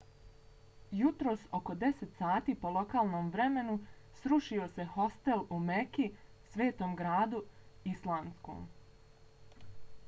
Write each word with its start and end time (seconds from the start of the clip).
jutros 0.99 1.41
oko 1.57 1.73
10 1.83 2.07
sati 2.21 2.55
po 2.63 2.71
lokalnom 2.77 3.27
vremenu 3.35 3.75
srušio 4.23 4.67
se 4.79 4.87
hostel 4.95 5.45
u 5.59 5.61
meki 5.69 6.09
svetom 6.57 6.99
islamskom 7.95 8.35
gradu 8.49 8.67